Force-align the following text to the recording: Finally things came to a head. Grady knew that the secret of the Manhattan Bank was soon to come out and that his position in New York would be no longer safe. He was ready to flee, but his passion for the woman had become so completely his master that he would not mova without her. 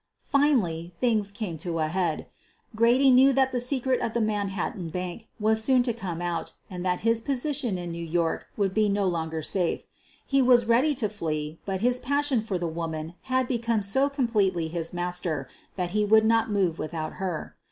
Finally 0.25 0.95
things 0.99 1.29
came 1.29 1.59
to 1.59 1.77
a 1.77 1.87
head. 1.87 2.25
Grady 2.75 3.11
knew 3.11 3.31
that 3.33 3.51
the 3.51 3.61
secret 3.61 4.01
of 4.01 4.13
the 4.13 4.19
Manhattan 4.19 4.89
Bank 4.89 5.27
was 5.39 5.63
soon 5.63 5.83
to 5.83 5.93
come 5.93 6.23
out 6.23 6.53
and 6.71 6.83
that 6.83 7.01
his 7.01 7.21
position 7.21 7.77
in 7.77 7.91
New 7.91 8.03
York 8.03 8.47
would 8.57 8.73
be 8.73 8.89
no 8.89 9.05
longer 9.07 9.43
safe. 9.43 9.83
He 10.25 10.41
was 10.41 10.65
ready 10.65 10.95
to 10.95 11.07
flee, 11.07 11.59
but 11.67 11.81
his 11.81 11.99
passion 11.99 12.41
for 12.41 12.57
the 12.57 12.67
woman 12.67 13.13
had 13.29 13.47
become 13.47 13.83
so 13.83 14.09
completely 14.09 14.69
his 14.69 14.91
master 14.91 15.47
that 15.75 15.91
he 15.91 16.03
would 16.03 16.25
not 16.25 16.49
mova 16.49 16.79
without 16.79 17.13
her. 17.21 17.55